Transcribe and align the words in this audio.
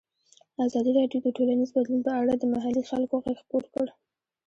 ازادي 0.65 0.91
راډیو 0.99 1.19
د 1.23 1.27
ټولنیز 1.37 1.69
بدلون 1.75 2.01
په 2.07 2.11
اړه 2.21 2.33
د 2.37 2.43
محلي 2.53 2.83
خلکو 2.89 3.15
غږ 3.23 3.37
خپور 3.43 3.63
کړی. 3.73 3.93